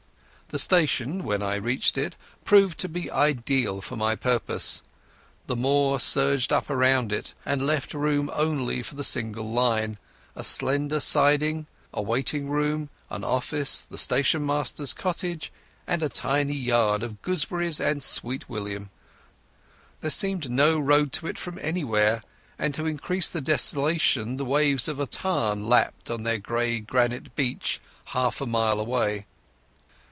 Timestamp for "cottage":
14.93-15.53